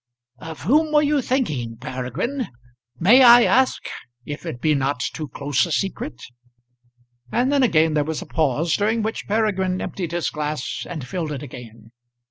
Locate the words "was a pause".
8.03-8.75